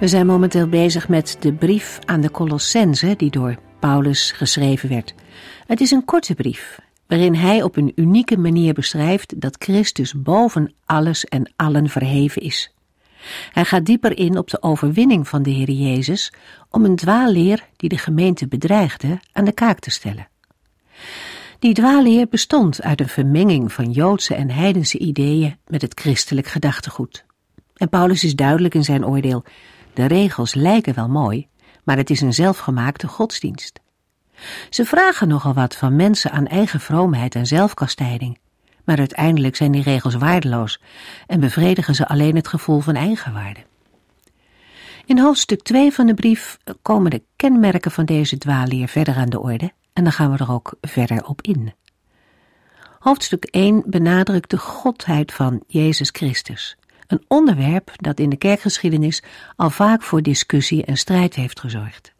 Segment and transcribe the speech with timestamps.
[0.00, 5.14] We zijn momenteel bezig met de brief aan de Colossense die door Paulus geschreven werd.
[5.66, 10.74] Het is een korte brief waarin hij op een unieke manier beschrijft dat Christus boven
[10.84, 12.74] alles en allen verheven is.
[13.52, 16.32] Hij gaat dieper in op de overwinning van de Heer Jezus
[16.70, 20.28] om een dwaalleer die de gemeente bedreigde aan de kaak te stellen.
[21.58, 27.24] Die dwaalleer bestond uit een vermenging van Joodse en heidense ideeën met het christelijk gedachtegoed.
[27.74, 29.44] En Paulus is duidelijk in zijn oordeel
[29.94, 31.48] de regels lijken wel mooi,
[31.84, 33.80] maar het is een zelfgemaakte godsdienst.
[34.70, 38.38] Ze vragen nogal wat van mensen aan eigen vroomheid en zelfkastijding,
[38.84, 40.80] maar uiteindelijk zijn die regels waardeloos
[41.26, 43.60] en bevredigen ze alleen het gevoel van eigenwaarde.
[45.06, 49.40] In hoofdstuk 2 van de brief komen de kenmerken van deze dwaalleer verder aan de
[49.40, 51.72] orde en dan gaan we er ook verder op in.
[52.98, 56.76] Hoofdstuk 1 benadrukt de godheid van Jezus Christus.
[57.06, 59.22] Een onderwerp dat in de kerkgeschiedenis
[59.56, 62.12] al vaak voor discussie en strijd heeft gezorgd.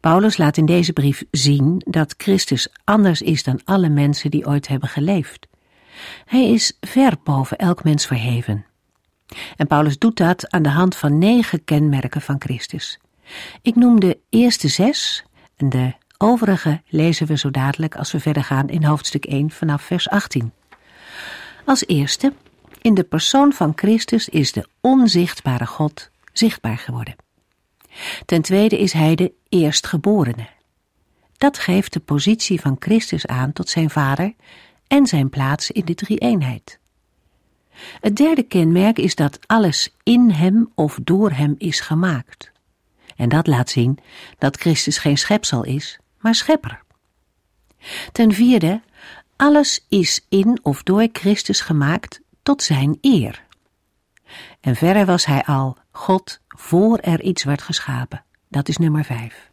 [0.00, 4.68] Paulus laat in deze brief zien dat Christus anders is dan alle mensen die ooit
[4.68, 5.48] hebben geleefd.
[6.24, 8.64] Hij is ver boven elk mens verheven.
[9.56, 12.98] En Paulus doet dat aan de hand van negen kenmerken van Christus.
[13.62, 15.24] Ik noem de eerste zes
[15.56, 19.82] en de overige lezen we zo dadelijk als we verder gaan in hoofdstuk 1 vanaf
[19.82, 20.52] vers 18.
[21.64, 22.32] Als eerste
[22.82, 27.16] in de persoon van Christus is de onzichtbare God zichtbaar geworden.
[28.26, 30.48] Ten tweede is hij de eerstgeborene.
[31.36, 34.34] Dat geeft de positie van Christus aan tot zijn vader
[34.86, 36.78] en zijn plaats in de drie-eenheid.
[38.00, 42.52] Het derde kenmerk is dat alles in hem of door hem is gemaakt.
[43.16, 43.98] En dat laat zien
[44.38, 46.82] dat Christus geen schepsel is, maar schepper.
[48.12, 48.82] Ten vierde,
[49.36, 52.20] alles is in of door Christus gemaakt
[52.50, 53.44] tot zijn eer.
[54.60, 58.24] En verder was hij al God voor er iets werd geschapen.
[58.48, 59.50] Dat is nummer vijf.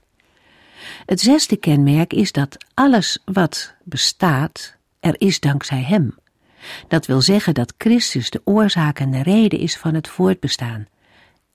[1.06, 6.16] Het zesde kenmerk is dat alles wat bestaat, er is dankzij hem.
[6.88, 10.86] Dat wil zeggen dat Christus de oorzaak en de reden is van het voortbestaan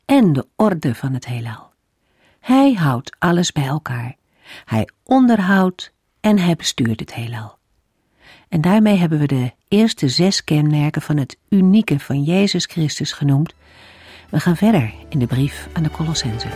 [0.05, 1.73] en de orde van het heelal.
[2.41, 4.17] Hij houdt alles bij elkaar.
[4.65, 7.61] Hij onderhoudt en hij bestuurt het heelal.
[8.53, 13.55] En daarmee hebben we de eerste zes kenmerken van het unieke van Jezus Christus genoemd.
[14.31, 16.49] We gaan verder in de brief aan de Colossense.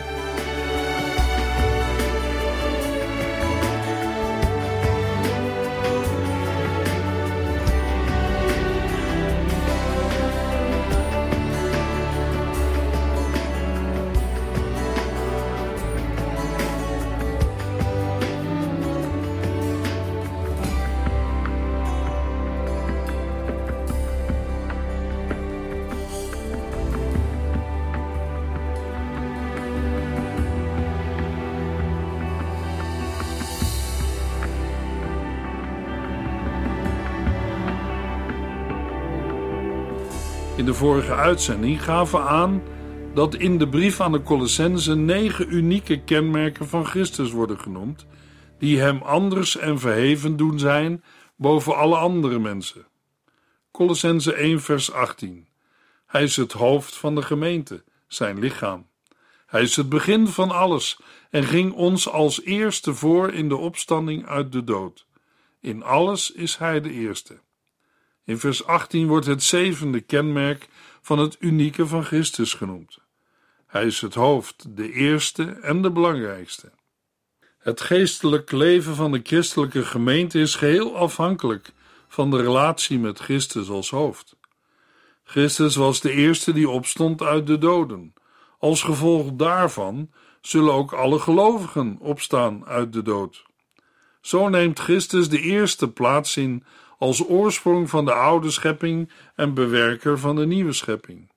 [40.67, 42.63] De vorige uitzending gaven aan
[43.15, 48.07] dat in de brief aan de Colossense negen unieke kenmerken van Christus worden genoemd,
[48.59, 51.05] die hem anders en verheven doen zijn
[51.37, 52.87] boven alle andere mensen.
[53.71, 55.49] Colossense 1 vers 18
[56.07, 58.87] Hij is het hoofd van de gemeente, zijn lichaam.
[59.47, 64.27] Hij is het begin van alles en ging ons als eerste voor in de opstanding
[64.27, 65.07] uit de dood.
[65.61, 67.45] In alles is hij de eerste.
[68.27, 70.69] In vers 18 wordt het zevende kenmerk
[71.03, 72.99] van het unieke van Christus genoemd.
[73.67, 76.71] Hij is het hoofd, de eerste en de belangrijkste.
[77.59, 81.73] Het geestelijk leven van de christelijke gemeente is geheel afhankelijk
[82.09, 84.37] van de relatie met Christus als hoofd.
[85.25, 88.15] Christus was de eerste die opstond uit de doden.
[88.59, 93.45] Als gevolg daarvan zullen ook alle gelovigen opstaan uit de dood.
[94.21, 96.65] Zo neemt Christus de eerste plaats in
[96.99, 101.31] als oorsprong van de oude schepping en bewerker van de nieuwe schepping.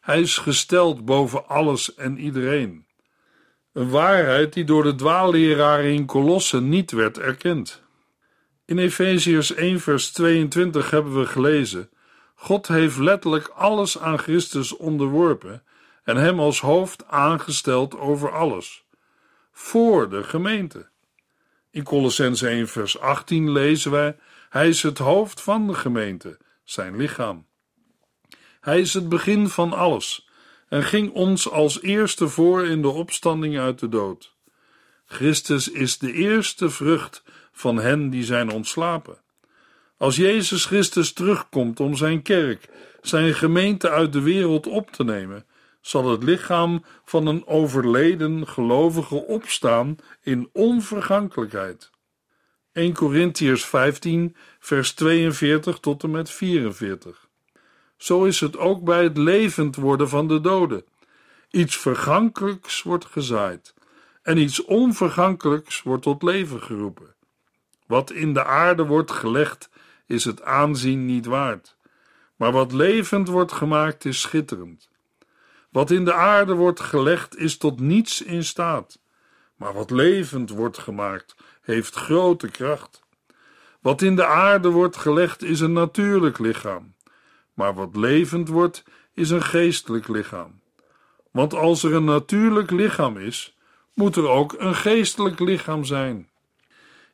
[0.00, 2.86] Hij is gesteld boven alles en iedereen.
[3.72, 7.82] Een waarheid die door de dwaalleraren in Kolossen niet werd erkend.
[8.64, 11.90] In Efeziërs 1 vers 22 hebben we gelezen:
[12.34, 15.62] God heeft letterlijk alles aan Christus onderworpen
[16.04, 18.84] en hem als hoofd aangesteld over alles,
[19.52, 20.88] voor de gemeente.
[21.70, 24.16] In Colossense 1 vers 18 lezen wij,
[24.52, 27.46] hij is het hoofd van de gemeente, zijn lichaam.
[28.60, 30.28] Hij is het begin van alles
[30.68, 34.36] en ging ons als eerste voor in de opstanding uit de dood.
[35.04, 37.22] Christus is de eerste vrucht
[37.52, 39.20] van hen die zijn ontslapen.
[39.96, 42.68] Als Jezus Christus terugkomt om zijn kerk,
[43.00, 45.46] zijn gemeente uit de wereld op te nemen,
[45.80, 51.91] zal het lichaam van een overleden gelovige opstaan in onvergankelijkheid.
[52.72, 57.28] 1 Corinthiërs 15, vers 42 tot en met 44.
[57.96, 60.84] Zo is het ook bij het levend worden van de doden.
[61.50, 63.74] Iets vergankelijks wordt gezaaid
[64.22, 67.14] en iets onvergankelijks wordt tot leven geroepen.
[67.86, 69.70] Wat in de aarde wordt gelegd,
[70.06, 71.76] is het aanzien niet waard.
[72.36, 74.88] Maar wat levend wordt gemaakt, is schitterend.
[75.70, 79.00] Wat in de aarde wordt gelegd, is tot niets in staat.
[79.56, 83.02] Maar wat levend wordt gemaakt, heeft grote kracht.
[83.80, 86.94] Wat in de aarde wordt gelegd, is een natuurlijk lichaam.
[87.54, 90.60] Maar wat levend wordt, is een geestelijk lichaam.
[91.30, 93.56] Want als er een natuurlijk lichaam is,
[93.94, 96.30] moet er ook een geestelijk lichaam zijn.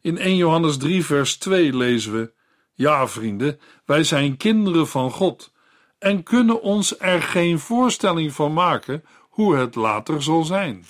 [0.01, 2.33] In 1 Johannes 3, vers 2 lezen we:
[2.75, 5.53] Ja, vrienden, wij zijn kinderen van God
[5.99, 10.85] en kunnen ons er geen voorstelling van maken hoe het later zal zijn.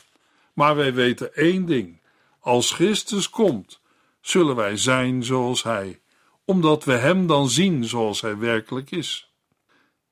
[0.52, 2.00] Maar wij weten één ding:
[2.40, 3.80] als Christus komt,
[4.20, 6.00] zullen wij zijn zoals Hij,
[6.44, 9.32] omdat we Hem dan zien zoals Hij werkelijk is.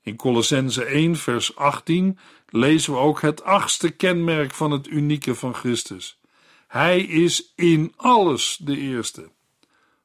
[0.01, 2.19] In Colossense 1, vers 18
[2.49, 6.19] lezen we ook het achtste kenmerk van het unieke van Christus.
[6.67, 9.29] Hij is in alles de eerste.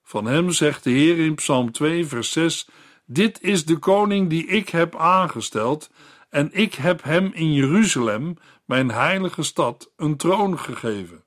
[0.03, 2.69] Van hem zegt de Heer in Psalm 2, vers 6:
[3.07, 5.91] Dit is de koning die ik heb aangesteld,
[6.31, 11.25] en ik heb hem in Jeruzalem, mijn heilige stad, een troon gegeven.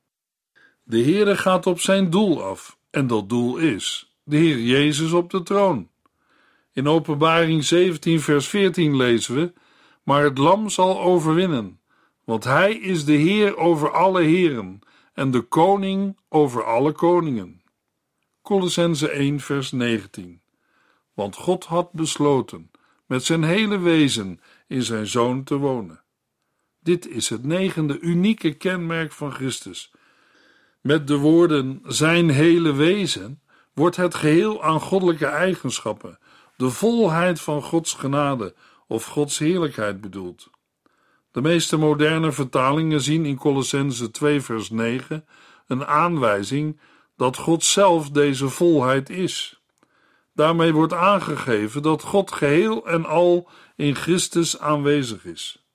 [0.87, 5.29] De Heere gaat op zijn doel af, en dat doel is de Heer Jezus op
[5.29, 5.89] de troon.
[6.73, 9.53] In Openbaring 17, vers 14 lezen we:
[10.03, 11.79] Maar het Lam zal overwinnen,
[12.23, 14.79] want hij is de Heer over alle heren
[15.13, 17.61] en de koning over alle koningen.
[18.41, 20.41] Colossense 1, vers 19.
[21.13, 22.71] Want God had besloten
[23.05, 26.03] met zijn hele wezen in zijn zoon te wonen.
[26.79, 29.91] Dit is het negende unieke kenmerk van Christus.
[30.85, 33.41] Met de woorden zijn hele wezen
[33.73, 36.19] wordt het geheel aan goddelijke eigenschappen,
[36.57, 38.55] de volheid van Gods genade
[38.87, 40.49] of Gods heerlijkheid bedoeld.
[41.31, 45.25] De meeste moderne vertalingen zien in Colossense 2 vers 9
[45.67, 46.79] een aanwijzing
[47.15, 49.61] dat God zelf deze volheid is.
[50.33, 55.65] Daarmee wordt aangegeven dat God geheel en al in Christus aanwezig is.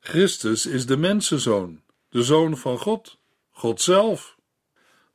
[0.00, 3.17] Christus is de mensenzoon, de zoon van God,
[3.58, 4.36] God zelf.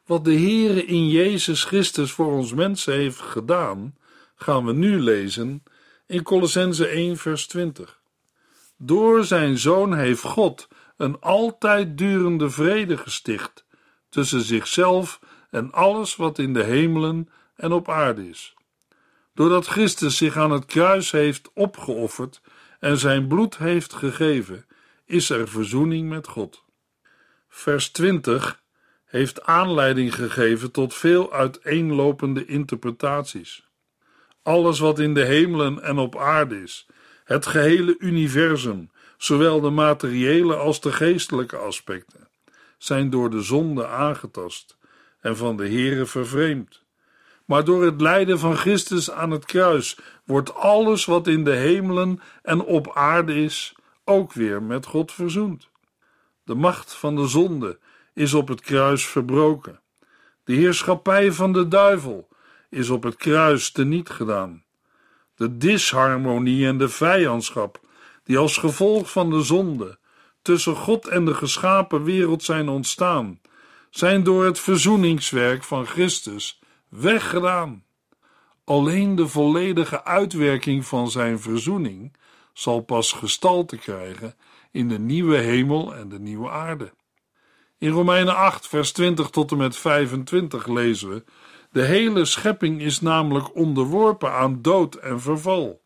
[0.05, 3.97] Wat de Heere in Jezus Christus voor ons mensen heeft gedaan,
[4.35, 5.63] gaan we nu lezen
[6.07, 8.01] in Colossense 1 vers 20.
[8.77, 10.67] Door zijn zoon heeft God
[10.97, 13.65] een altijd durende vrede gesticht
[14.09, 15.19] tussen zichzelf
[15.49, 18.53] en alles wat in de hemelen en op aarde is.
[19.33, 22.41] Doordat Christus zich aan het kruis heeft opgeofferd
[22.79, 24.65] en zijn bloed heeft gegeven,
[25.05, 26.63] is er verzoening met God.
[27.55, 28.61] Vers 20
[29.05, 33.67] heeft aanleiding gegeven tot veel uiteenlopende interpretaties.
[34.43, 36.87] Alles wat in de hemelen en op aarde is,
[37.23, 42.29] het gehele universum, zowel de materiële als de geestelijke aspecten,
[42.77, 44.77] zijn door de zonde aangetast
[45.19, 46.83] en van de Heere vervreemd.
[47.45, 52.19] Maar door het lijden van Christus aan het kruis wordt alles wat in de hemelen
[52.41, 55.71] en op aarde is, ook weer met God verzoend.
[56.43, 57.79] De macht van de zonde
[58.13, 59.79] is op het kruis verbroken.
[60.43, 62.27] De heerschappij van de duivel
[62.69, 64.63] is op het kruis teniet gedaan.
[65.35, 67.79] De disharmonie en de vijandschap,
[68.23, 69.97] die als gevolg van de zonde
[70.41, 73.39] tussen God en de geschapen wereld zijn ontstaan,
[73.89, 76.59] zijn door het verzoeningswerk van Christus
[76.89, 77.83] weggedaan.
[78.63, 82.13] Alleen de volledige uitwerking van zijn verzoening
[82.53, 84.35] zal pas gestalte krijgen
[84.73, 86.93] in de nieuwe hemel en de nieuwe aarde.
[87.77, 91.23] In Romeinen 8, vers 20 tot en met 25 lezen we:
[91.71, 95.81] De hele schepping is namelijk onderworpen aan dood en verval,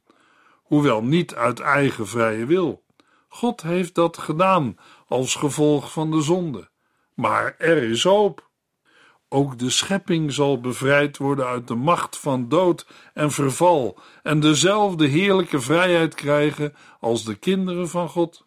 [0.63, 2.83] hoewel niet uit eigen vrije wil.
[3.27, 4.77] God heeft dat gedaan
[5.07, 6.69] als gevolg van de zonde.
[7.13, 8.49] Maar er is hoop.
[9.29, 15.05] Ook de schepping zal bevrijd worden uit de macht van dood en verval en dezelfde
[15.07, 18.46] heerlijke vrijheid krijgen als de kinderen van God.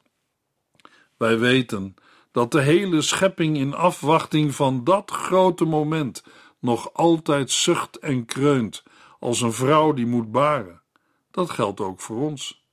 [1.20, 1.94] Wij weten
[2.32, 6.24] dat de hele schepping in afwachting van dat grote moment
[6.58, 8.82] nog altijd zucht en kreunt
[9.18, 10.82] als een vrouw die moet baren.
[11.30, 12.64] Dat geldt ook voor ons.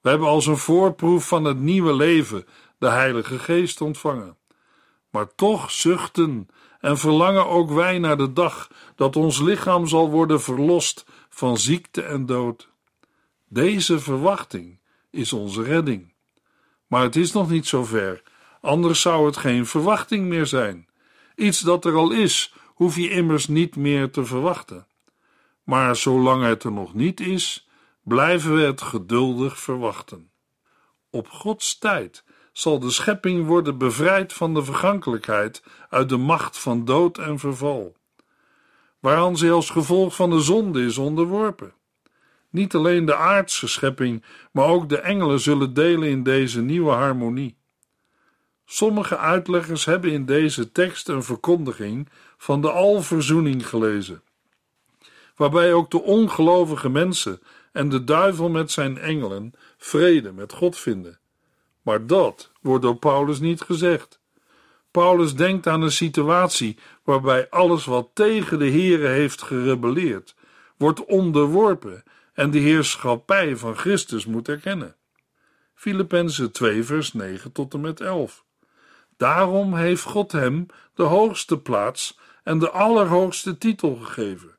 [0.00, 2.46] We hebben als een voorproef van het nieuwe leven
[2.78, 4.36] de Heilige Geest ontvangen.
[5.10, 6.48] Maar toch zuchten
[6.80, 12.02] en verlangen ook wij naar de dag dat ons lichaam zal worden verlost van ziekte
[12.02, 12.68] en dood.
[13.48, 14.78] Deze verwachting
[15.10, 16.14] is onze redding.
[16.86, 18.22] Maar het is nog niet zover,
[18.60, 20.88] anders zou het geen verwachting meer zijn.
[21.34, 24.86] Iets dat er al is, hoef je immers niet meer te verwachten.
[25.62, 27.68] Maar zolang het er nog niet is,
[28.02, 30.30] blijven we het geduldig verwachten.
[31.10, 36.84] Op Gods tijd zal de schepping worden bevrijd van de vergankelijkheid uit de macht van
[36.84, 37.96] dood en verval,
[39.00, 41.74] waaraan zij als gevolg van de zonde is onderworpen.
[42.56, 47.56] Niet alleen de aardse schepping, maar ook de engelen zullen delen in deze nieuwe harmonie.
[48.64, 54.22] Sommige uitleggers hebben in deze tekst een verkondiging van de alverzoening gelezen,
[55.34, 57.40] waarbij ook de ongelovige mensen
[57.72, 61.18] en de duivel met zijn engelen vrede met God vinden.
[61.82, 64.20] Maar dat wordt door Paulus niet gezegd.
[64.90, 70.34] Paulus denkt aan een situatie waarbij alles wat tegen de Here heeft gerebelleerd,
[70.76, 72.04] wordt onderworpen
[72.36, 74.96] en de heerschappij van Christus moet erkennen.
[75.74, 78.44] Filippenzen 2 vers 9 tot en met 11.
[79.16, 84.56] Daarom heeft God hem de hoogste plaats en de allerhoogste titel gegeven,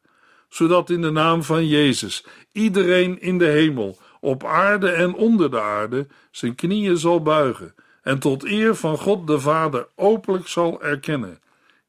[0.49, 5.61] zodat in de naam van Jezus iedereen in de hemel, op aarde en onder de
[5.61, 11.39] aarde zijn knieën zal buigen en tot eer van God de Vader openlijk zal erkennen: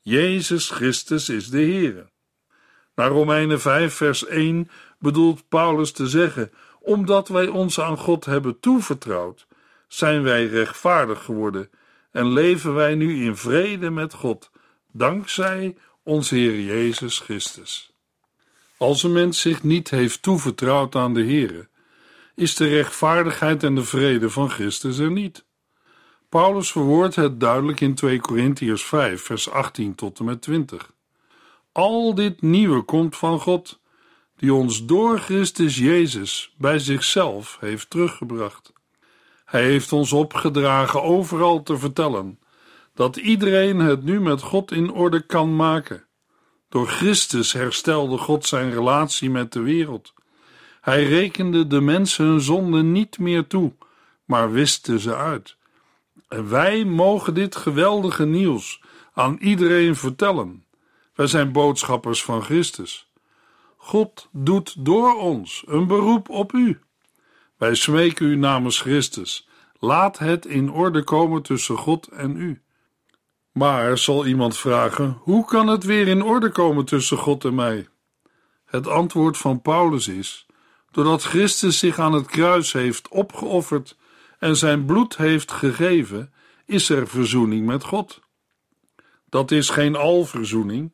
[0.00, 2.10] Jezus Christus is de Heer.
[2.94, 8.60] Naar Romeinen 5 vers 1 bedoelt Paulus te zeggen: omdat wij ons aan God hebben
[8.60, 9.46] toevertrouwd,
[9.88, 11.70] zijn wij rechtvaardig geworden
[12.10, 14.50] en leven wij nu in vrede met God,
[14.92, 17.92] dankzij onze Heer Jezus Christus.
[18.76, 21.68] Als een mens zich niet heeft toevertrouwd aan de Heer,
[22.34, 25.44] is de rechtvaardigheid en de vrede van Christus er niet.
[26.28, 30.92] Paulus verwoordt het duidelijk in 2 Korintiërs 5, vers 18 tot en met 20.
[31.72, 33.77] Al dit nieuwe komt van God,
[34.38, 38.72] die ons door Christus Jezus bij zichzelf heeft teruggebracht.
[39.44, 42.38] Hij heeft ons opgedragen overal te vertellen
[42.94, 46.04] dat iedereen het nu met God in orde kan maken.
[46.68, 50.14] Door Christus herstelde God zijn relatie met de wereld.
[50.80, 53.72] Hij rekende de mensen hun zonden niet meer toe,
[54.24, 55.56] maar wiste ze uit.
[56.28, 60.64] En wij mogen dit geweldige nieuws aan iedereen vertellen.
[61.14, 63.07] Wij zijn boodschappers van Christus.
[63.80, 66.80] God doet door ons een beroep op u.
[67.56, 69.48] Wij smeken u namens Christus.
[69.78, 72.62] Laat het in orde komen tussen God en u.
[73.52, 77.88] Maar zal iemand vragen: hoe kan het weer in orde komen tussen God en mij?
[78.64, 80.46] Het antwoord van Paulus is:
[80.90, 83.96] doordat Christus zich aan het kruis heeft opgeofferd
[84.38, 86.32] en zijn bloed heeft gegeven,
[86.66, 88.20] is er verzoening met God.
[89.28, 90.92] Dat is geen alverzoening,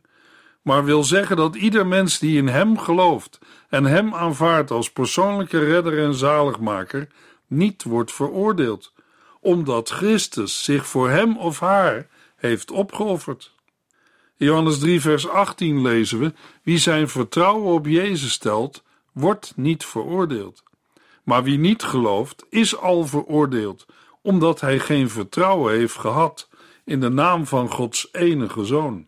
[0.64, 5.58] maar wil zeggen dat ieder mens die in Hem gelooft en Hem aanvaardt als persoonlijke
[5.58, 7.08] redder en zaligmaker,
[7.46, 8.92] niet wordt veroordeeld,
[9.40, 12.06] omdat Christus zich voor hem of haar
[12.36, 13.52] heeft opgeofferd.
[14.36, 19.84] In Johannes 3, vers 18 lezen we: Wie zijn vertrouwen op Jezus stelt, wordt niet
[19.84, 20.62] veroordeeld.
[21.22, 23.86] Maar wie niet gelooft, is al veroordeeld,
[24.22, 26.48] omdat hij geen vertrouwen heeft gehad
[26.84, 29.06] in de naam van Gods enige Zoon.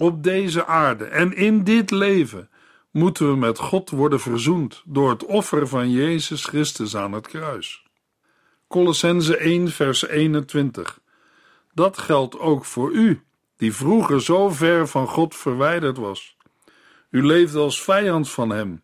[0.00, 2.50] Op deze aarde en in dit leven
[2.90, 7.86] moeten we met God worden verzoend door het offer van Jezus Christus aan het kruis.
[8.68, 11.00] Colossense 1, vers 21.
[11.74, 13.22] Dat geldt ook voor u,
[13.56, 16.36] die vroeger zo ver van God verwijderd was.
[17.10, 18.82] U leefde als vijand van Hem,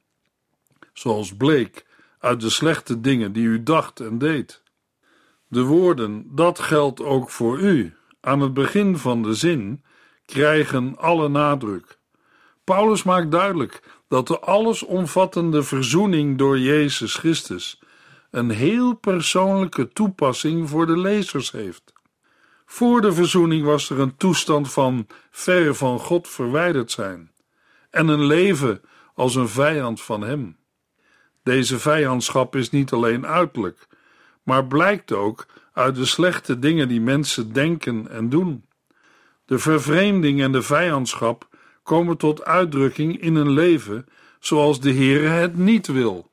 [0.92, 1.86] zoals bleek
[2.18, 4.62] uit de slechte dingen die u dacht en deed.
[5.48, 9.84] De woorden, dat geldt ook voor u, aan het begin van de zin,
[10.26, 11.98] krijgen alle nadruk.
[12.64, 17.80] Paulus maakt duidelijk dat de allesomvattende verzoening door Jezus Christus
[18.30, 21.92] een heel persoonlijke toepassing voor de lezers heeft.
[22.66, 27.32] Voor de verzoening was er een toestand van ver van God verwijderd zijn
[27.90, 28.80] en een leven
[29.14, 30.56] als een vijand van Hem.
[31.42, 33.86] Deze vijandschap is niet alleen uiterlijk,
[34.42, 38.64] maar blijkt ook uit de slechte dingen die mensen denken en doen.
[39.46, 41.48] De vervreemding en de vijandschap
[41.82, 44.06] komen tot uitdrukking in een leven
[44.40, 46.30] zoals de Heere het niet wil.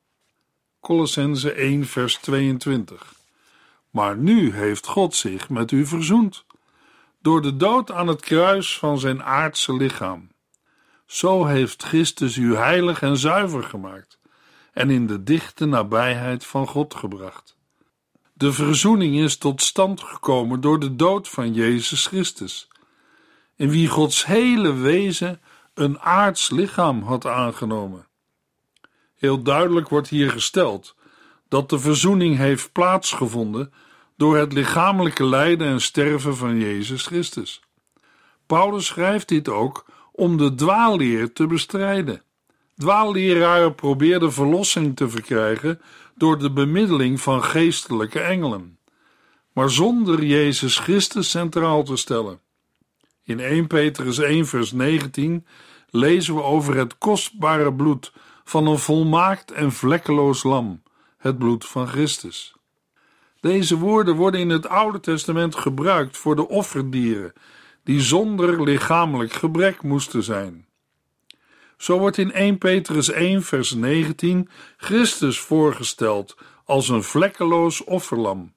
[0.79, 3.13] Colossense 1 vers 22
[3.89, 6.45] Maar nu heeft God zich met u verzoend,
[7.21, 10.29] door de dood aan het kruis van zijn aardse lichaam.
[11.05, 14.19] Zo heeft Christus u heilig en zuiver gemaakt
[14.73, 17.55] en in de dichte nabijheid van God gebracht.
[18.33, 22.67] De verzoening is tot stand gekomen door de dood van Jezus Christus,
[23.61, 25.41] in wie Gods hele wezen
[25.73, 28.07] een aards lichaam had aangenomen.
[29.15, 30.95] Heel duidelijk wordt hier gesteld
[31.47, 33.73] dat de verzoening heeft plaatsgevonden
[34.17, 37.61] door het lichamelijke lijden en sterven van Jezus Christus.
[38.45, 42.21] Paulus schrijft dit ook om de dwaalleer te bestrijden.
[42.75, 45.81] Dwaalleraren probeerden verlossing te verkrijgen
[46.15, 48.77] door de bemiddeling van geestelijke engelen,
[49.53, 52.39] maar zonder Jezus Christus centraal te stellen.
[53.31, 55.45] In 1 Petrus 1 vers 19
[55.89, 60.83] lezen we over het kostbare bloed van een volmaakt en vlekkeloos lam,
[61.17, 62.55] het bloed van Christus.
[63.39, 67.33] Deze woorden worden in het Oude Testament gebruikt voor de offerdieren
[67.83, 70.67] die zonder lichamelijk gebrek moesten zijn.
[71.77, 78.53] Zo wordt in 1 Petrus 1 vers 19 Christus voorgesteld als een vlekkeloos offerlam.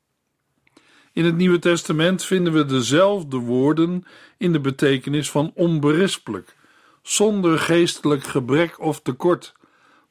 [1.14, 4.04] In het Nieuwe Testament vinden we dezelfde woorden
[4.38, 6.56] in de betekenis van onberispelijk,
[7.02, 9.54] zonder geestelijk gebrek of tekort,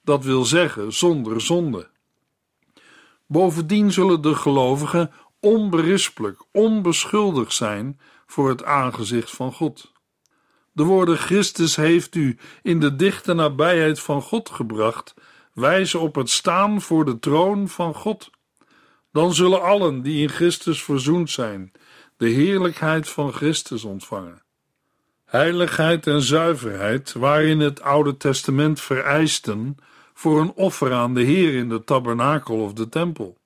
[0.04, 1.90] dat wil zeggen zonder zonde.
[3.28, 9.92] Bovendien zullen de gelovigen onberispelijk, onbeschuldigd zijn voor het aangezicht van God.
[10.72, 15.14] De woorden Christus heeft u in de dichte nabijheid van God gebracht,
[15.54, 18.30] wijzen op het staan voor de troon van God.
[19.14, 21.72] Dan zullen allen die in Christus verzoend zijn,
[22.18, 24.42] de heerlijkheid van Christus ontvangen.
[25.26, 29.78] Heiligheid en zuiverheid, waarin het Oude Testament vereisten
[30.14, 33.38] voor een offer aan de Heer in de tabernakel of de tempel.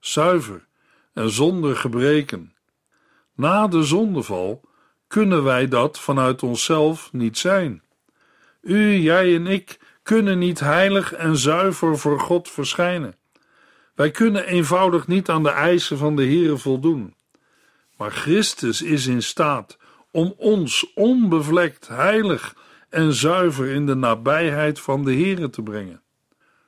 [0.00, 0.66] Zuiver
[1.12, 2.54] en zonder gebreken.
[3.34, 4.60] Na de zondeval
[5.06, 7.82] kunnen wij dat vanuit onszelf niet zijn.
[8.60, 13.14] U, jij en ik kunnen niet heilig en zuiver voor God verschijnen.
[13.94, 17.14] Wij kunnen eenvoudig niet aan de eisen van de Heere voldoen.
[17.96, 19.78] Maar Christus is in staat
[20.10, 22.56] om ons onbevlekt, heilig
[22.88, 26.02] en zuiver in de nabijheid van de Heere te brengen.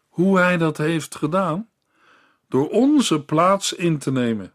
[0.08, 1.68] Hoe hij dat heeft gedaan?
[2.48, 4.54] Door onze plaats in te nemen.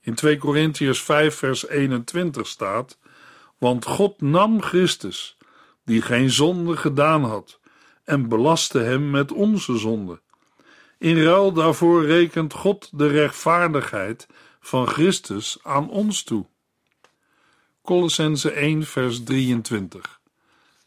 [0.00, 2.98] In 2 Korintiërs 5 vers 21 staat:
[3.58, 5.36] Want God nam Christus,
[5.84, 7.60] die geen zonde gedaan had,
[8.04, 10.20] en belastte hem met onze zonde.
[11.02, 14.26] In ruil daarvoor rekent God de rechtvaardigheid
[14.60, 16.46] van Christus aan ons toe.
[17.82, 20.20] Colossense 1 vers 23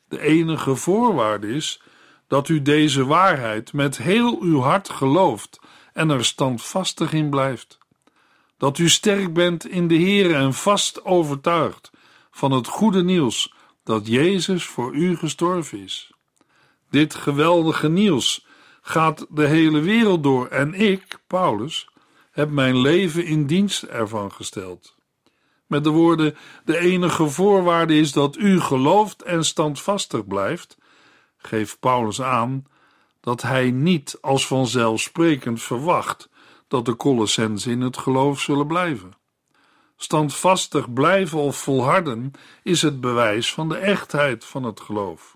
[0.07, 1.81] De enige voorwaarde is
[2.27, 5.59] dat u deze waarheid met heel uw hart gelooft
[5.93, 7.77] en er standvastig in blijft.
[8.57, 11.91] Dat u sterk bent in de Heer en vast overtuigd
[12.31, 16.11] van het goede nieuws dat Jezus voor u gestorven is.
[16.89, 18.45] Dit geweldige nieuws
[18.87, 21.89] gaat de hele wereld door en ik, Paulus,
[22.31, 24.95] heb mijn leven in dienst ervan gesteld.
[25.67, 30.77] Met de woorden: de enige voorwaarde is dat u gelooft en standvastig blijft,
[31.37, 32.65] geeft Paulus aan
[33.19, 36.29] dat hij niet als vanzelfsprekend verwacht
[36.67, 39.13] dat de Colossensen in het geloof zullen blijven.
[39.97, 42.31] Standvastig blijven of volharden
[42.63, 45.34] is het bewijs van de echtheid van het geloof.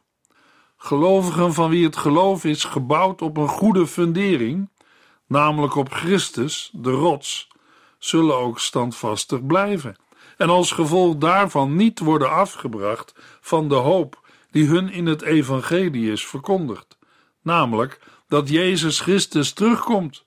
[0.81, 4.69] Gelovigen van wie het geloof is gebouwd op een goede fundering,
[5.27, 7.47] namelijk op Christus, de rots,
[7.97, 9.95] zullen ook standvastig blijven
[10.37, 16.11] en als gevolg daarvan niet worden afgebracht van de hoop die hun in het evangelie
[16.11, 16.97] is verkondigd,
[17.41, 20.21] namelijk dat Jezus Christus terugkomt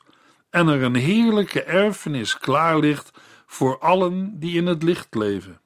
[0.51, 3.11] en er een heerlijke erfenis klaar ligt
[3.47, 5.61] voor allen die in het licht leven.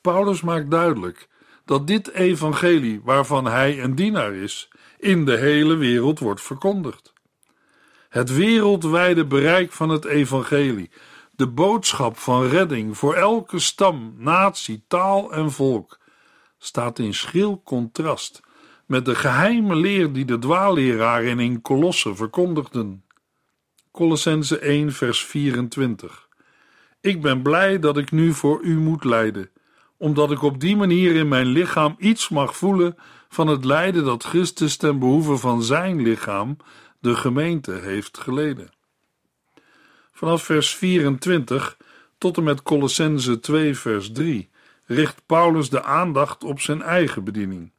[0.00, 1.28] Paulus maakt duidelijk
[1.66, 7.12] dat dit evangelie, waarvan hij een dienaar is, in de hele wereld wordt verkondigd.
[8.08, 10.90] Het wereldwijde bereik van het evangelie,
[11.30, 15.98] de boodschap van redding voor elke stam, natie, taal en volk,
[16.58, 18.40] staat in schril contrast
[18.86, 23.04] met de geheime leer die de dwaalleraren in Kolosse verkondigden.
[23.90, 26.28] Colossense 1 vers 24
[27.00, 29.50] Ik ben blij dat ik nu voor u moet lijden,
[29.98, 32.96] omdat ik op die manier in mijn lichaam iets mag voelen
[33.28, 36.56] van het lijden dat Christus ten behoeve van zijn lichaam,
[37.00, 38.70] de gemeente, heeft geleden.
[40.12, 41.76] Vanaf vers 24
[42.18, 44.50] tot en met Colossense 2 vers 3
[44.84, 47.72] richt Paulus de aandacht op zijn eigen bediening,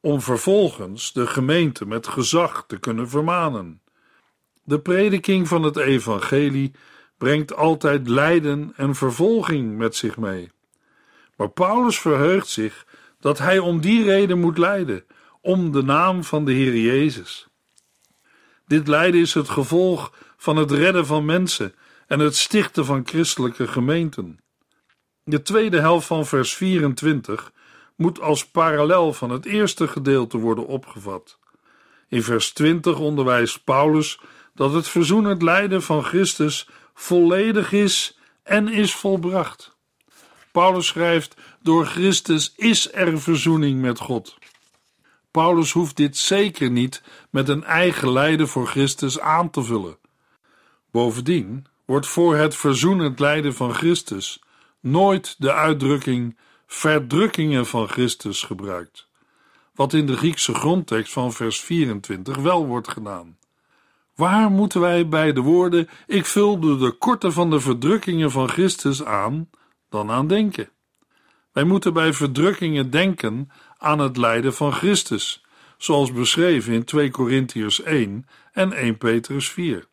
[0.00, 3.82] om vervolgens de gemeente met gezag te kunnen vermanen.
[4.64, 6.72] De prediking van het evangelie
[7.18, 10.50] brengt altijd lijden en vervolging met zich mee.
[11.38, 12.86] Maar Paulus verheugt zich
[13.20, 15.04] dat hij om die reden moet lijden,
[15.40, 17.46] om de naam van de Heer Jezus.
[18.66, 21.74] Dit lijden is het gevolg van het redden van mensen
[22.06, 24.40] en het stichten van christelijke gemeenten.
[25.24, 27.52] De tweede helft van vers 24
[27.96, 31.38] moet als parallel van het eerste gedeelte worden opgevat.
[32.08, 34.20] In vers 20 onderwijst Paulus
[34.54, 39.77] dat het verzoenend lijden van Christus volledig is en is volbracht.
[40.52, 44.38] Paulus schrijft: Door Christus is er verzoening met God.
[45.30, 49.98] Paulus hoeft dit zeker niet met een eigen lijden voor Christus aan te vullen.
[50.90, 54.42] Bovendien wordt voor het verzoenend lijden van Christus
[54.80, 59.08] nooit de uitdrukking verdrukkingen van Christus gebruikt,
[59.74, 63.38] wat in de Griekse grondtekst van vers 24 wel wordt gedaan.
[64.14, 69.04] Waar moeten wij bij de woorden: Ik vulde de korte van de verdrukkingen van Christus
[69.04, 69.50] aan,
[69.88, 70.68] dan aan denken?
[71.52, 75.44] Wij moeten bij verdrukkingen denken aan het lijden van Christus,
[75.78, 79.86] zoals beschreven in 2 Korintiërs 1 en 1 Petrus 4.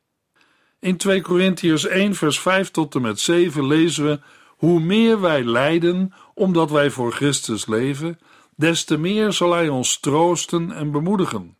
[0.79, 5.43] In 2 Korintiërs 1 vers 5 tot en met 7 lezen we hoe meer wij
[5.43, 8.19] lijden omdat wij voor Christus leven,
[8.55, 11.58] des te meer zal Hij ons troosten en bemoedigen.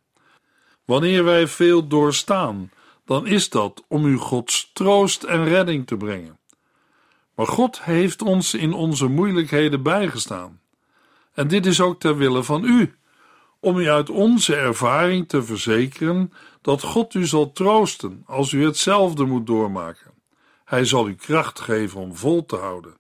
[0.86, 2.72] Wanneer wij veel doorstaan,
[3.06, 6.40] dan is dat om u Gods troost en redding te brengen.
[7.36, 10.60] Maar God heeft ons in onze moeilijkheden bijgestaan.
[11.34, 12.96] En dit is ook ter wille van u,
[13.60, 19.26] om u uit onze ervaring te verzekeren dat God u zal troosten als u hetzelfde
[19.26, 20.12] moet doormaken.
[20.66, 22.98] Hij zal u kracht geven om vol te houden.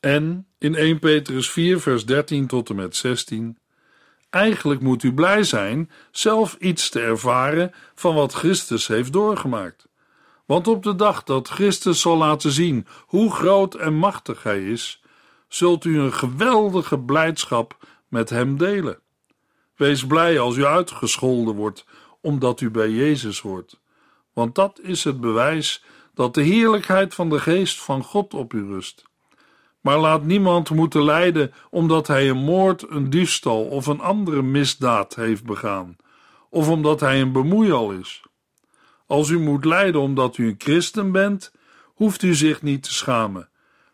[0.00, 3.58] En in 1 Petrus 4, vers 13 tot en met 16.
[4.30, 9.87] Eigenlijk moet u blij zijn zelf iets te ervaren van wat Christus heeft doorgemaakt.
[10.48, 15.02] Want op de dag dat Christus zal laten zien hoe groot en machtig Hij is,
[15.48, 17.76] zult u een geweldige blijdschap
[18.08, 18.98] met Hem delen.
[19.76, 21.84] Wees blij als u uitgescholden wordt,
[22.20, 23.80] omdat u bij Jezus hoort,
[24.32, 25.84] want dat is het bewijs
[26.14, 29.04] dat de heerlijkheid van de Geest van God op u rust.
[29.80, 35.14] Maar laat niemand moeten lijden omdat hij een moord, een diefstal of een andere misdaad
[35.14, 35.96] heeft begaan,
[36.50, 38.22] of omdat hij een bemoeial is.
[39.08, 41.52] Als u moet lijden omdat u een christen bent,
[41.84, 43.48] hoeft u zich niet te schamen,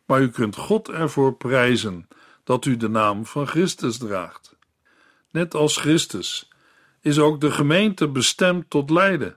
[0.07, 2.09] maar u kunt God ervoor prijzen
[2.44, 4.57] dat u de naam van Christus draagt.
[5.31, 6.48] Net als Christus
[7.00, 9.37] is ook de gemeente bestemd tot lijden.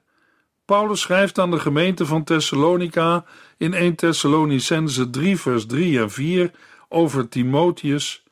[0.65, 3.25] Paulus schrijft aan de gemeente van Thessalonica
[3.57, 6.51] in 1 Thessalonicense 3 vers 3 en 4
[6.89, 8.23] over Timotheus: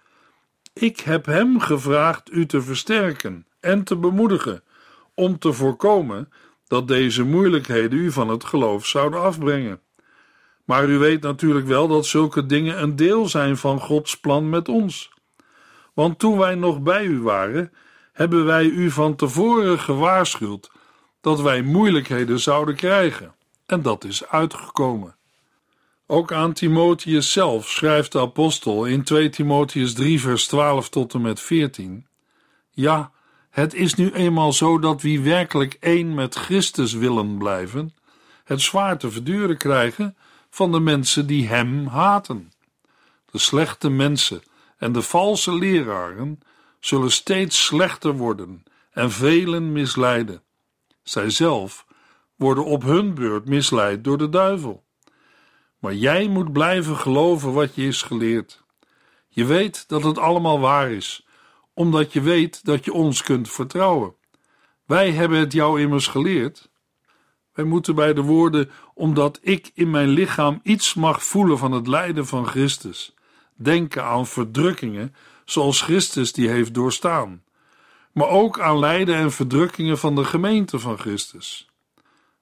[0.74, 4.64] Ik heb hem gevraagd u te versterken en te bemoedigen,
[5.14, 6.30] om te voorkomen
[6.68, 9.80] dat deze moeilijkheden u van het geloof zouden afbrengen.
[10.66, 14.70] Maar u weet natuurlijk wel dat zulke dingen een deel zijn van Gods plan met
[14.70, 15.12] ons.
[15.94, 17.72] Want toen wij nog bij u waren,
[18.14, 20.72] hebben wij u van tevoren gewaarschuwd
[21.22, 23.36] dat wij moeilijkheden zouden krijgen.
[23.66, 25.16] En dat is uitgekomen.
[26.08, 31.22] Ook aan Timotheus zelf schrijft de apostel in 2 Timotheus 3 vers 12 tot en
[31.22, 32.08] met 14.
[32.72, 33.12] Ja,
[33.56, 37.96] het is nu eenmaal zo dat wie werkelijk één met Christus willen blijven,
[38.44, 40.18] het zwaar te verduren krijgen
[40.50, 42.52] van de mensen die hem haten.
[43.32, 44.42] De slechte mensen
[44.78, 46.40] en de valse leraren
[46.80, 50.44] zullen steeds slechter worden en velen misleiden.
[51.04, 51.86] Zij zelf
[52.36, 54.84] worden op hun beurt misleid door de duivel.
[55.80, 58.64] Maar jij moet blijven geloven wat je is geleerd.
[59.28, 61.25] Je weet dat het allemaal waar is,
[61.76, 64.16] omdat je weet dat je ons kunt vertrouwen.
[64.86, 66.70] Wij hebben het jou immers geleerd.
[67.54, 71.88] Wij moeten bij de woorden, omdat ik in mijn lichaam iets mag voelen van het
[71.88, 73.14] lijden van Christus,
[73.56, 77.44] denken aan verdrukkingen zoals Christus die heeft doorstaan,
[78.12, 81.70] maar ook aan lijden en verdrukkingen van de gemeente van Christus.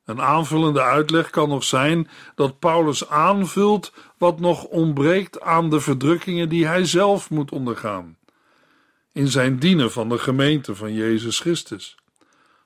[0.05, 6.49] Een aanvullende uitleg kan nog zijn dat Paulus aanvult wat nog ontbreekt aan de verdrukkingen
[6.49, 8.17] die hij zelf moet ondergaan.
[9.13, 11.95] In zijn dienen van de gemeente van Jezus Christus.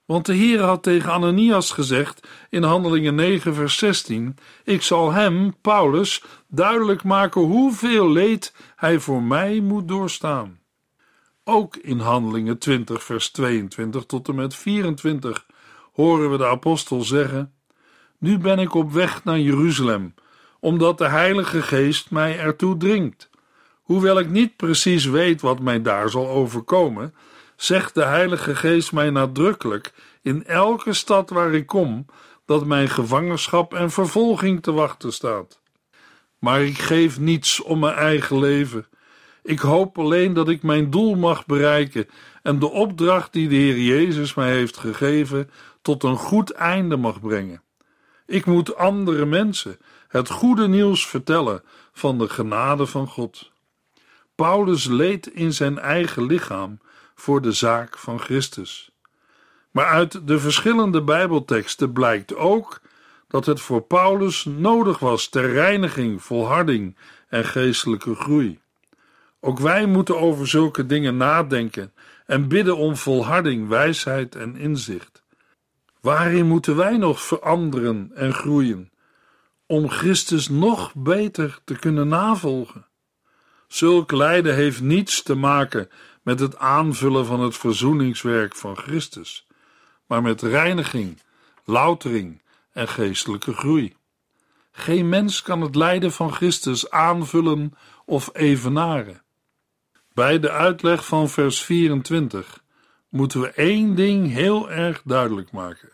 [0.05, 5.55] Want de Heer had tegen Ananias gezegd in Handelingen 9, vers 16: Ik zal hem,
[5.61, 10.59] Paulus, duidelijk maken hoeveel leed hij voor mij moet doorstaan.
[11.43, 15.45] Ook in Handelingen 20, vers 22 tot en met 24
[15.93, 17.53] horen we de apostel zeggen:
[18.17, 20.13] Nu ben ik op weg naar Jeruzalem,
[20.59, 23.29] omdat de Heilige Geest mij ertoe dringt.
[23.87, 27.15] Hoewel ik niet precies weet wat mij daar zal overkomen,
[27.55, 32.05] zegt de Heilige Geest mij nadrukkelijk in elke stad waar ik kom
[32.45, 35.59] dat mijn gevangenschap en vervolging te wachten staat.
[36.39, 38.87] Maar ik geef niets om mijn eigen leven.
[39.43, 42.07] Ik hoop alleen dat ik mijn doel mag bereiken
[42.43, 45.49] en de opdracht die de Heer Jezus mij heeft gegeven
[45.81, 47.61] tot een goed einde mag brengen.
[48.25, 53.55] Ik moet andere mensen het goede nieuws vertellen van de genade van God.
[54.37, 56.79] Paulus leed in zijn eigen lichaam
[57.15, 58.91] voor de zaak van Christus.
[59.71, 62.81] Maar uit de verschillende Bijbelteksten blijkt ook
[63.27, 66.97] dat het voor Paulus nodig was ter reiniging, volharding
[67.27, 68.59] en geestelijke groei.
[69.39, 71.93] Ook wij moeten over zulke dingen nadenken
[72.25, 75.23] en bidden om volharding, wijsheid en inzicht.
[76.01, 78.91] Waarin moeten wij nog veranderen en groeien
[79.65, 82.86] om Christus nog beter te kunnen navolgen?
[83.67, 85.89] Zulk lijden heeft niets te maken
[86.21, 89.47] met het aanvullen van het verzoeningswerk van Christus,
[90.05, 91.21] maar met reiniging,
[91.65, 93.95] loutering en geestelijke groei.
[94.71, 97.73] Geen mens kan het lijden van Christus aanvullen
[98.05, 99.21] of evenaren.
[100.13, 102.63] Bij de uitleg van vers 24
[103.09, 105.89] moeten we één ding heel erg duidelijk maken.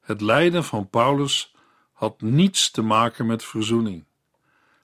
[0.00, 1.54] Het lijden van Paulus
[1.92, 4.04] had niets te maken met verzoening.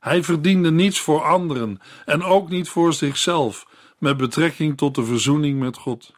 [0.07, 3.67] Hij verdiende niets voor anderen en ook niet voor zichzelf
[3.99, 6.13] met betrekking tot de verzoening met God.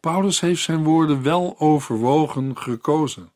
[0.00, 3.32] Paulus heeft zijn woorden wel overwogen gekozen.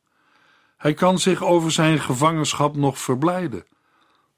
[0.77, 3.65] Hij kan zich over zijn gevangenschap nog verblijden.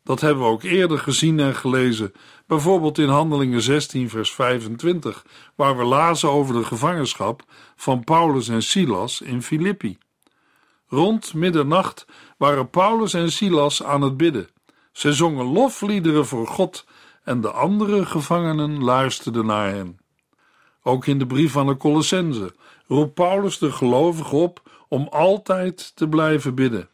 [0.04, 2.12] Dat hebben we ook eerder gezien en gelezen,
[2.46, 7.42] bijvoorbeeld in Handelingen 16, vers 25, waar we lazen over de gevangenschap
[7.76, 9.98] van Paulus en Silas in Filippi.
[10.86, 14.54] Rond middernacht waren Paulus en Silas aan het bidden.
[14.96, 16.86] Ze zongen lofliederen voor God
[17.24, 19.98] en de andere gevangenen luisterden naar hen.
[20.82, 22.54] Ook in de brief aan de Colossense
[22.86, 26.88] roept Paulus de gelovigen op om altijd te blijven bidden.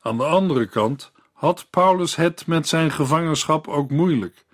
[0.00, 4.44] Aan de andere kant had Paulus het met zijn gevangenschap ook moeilijk.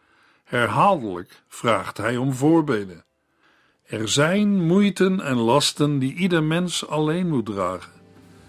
[0.44, 3.04] Herhaaldelijk vraagt hij om voorbeden.
[3.82, 7.92] Er zijn moeiten en lasten die ieder mens alleen moet dragen,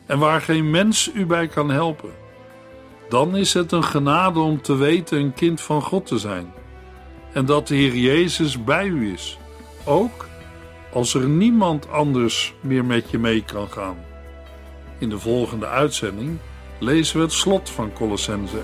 [0.06, 2.23] en waar geen mens u bij kan helpen.
[3.10, 6.54] Dan is het een genade om te weten een kind van God te zijn,
[7.34, 9.38] en dat de Heer Jezus bij u is,
[9.86, 10.28] ook
[10.92, 13.98] als er niemand anders meer met je mee kan gaan.
[14.98, 16.38] In de volgende uitzending
[16.80, 18.64] lezen we het slot van Colossense 1.